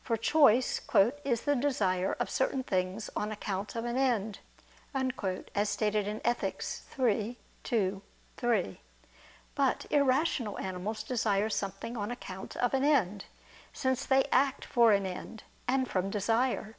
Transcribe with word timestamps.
For 0.00 0.16
choice 0.16 0.80
"is 1.22 1.42
the 1.42 1.54
desire 1.54 2.14
of 2.18 2.30
certain 2.30 2.62
things 2.62 3.10
on 3.14 3.30
account 3.30 3.76
of 3.76 3.84
an 3.84 3.98
end," 3.98 4.38
as 5.54 5.68
stated 5.68 6.08
in 6.08 6.22
Ethic. 6.24 6.64
iii, 6.98 7.36
2, 7.62 8.00
3. 8.38 8.80
But 9.54 9.84
irrational 9.90 10.58
animals 10.58 11.02
desire 11.02 11.50
something 11.50 11.94
on 11.94 12.10
account 12.10 12.56
of 12.56 12.72
an 12.72 12.84
end: 12.84 13.26
since 13.74 14.06
they 14.06 14.24
act 14.32 14.64
for 14.64 14.92
an 14.92 15.04
end, 15.04 15.42
and 15.68 15.86
from 15.86 16.08
desire. 16.08 16.76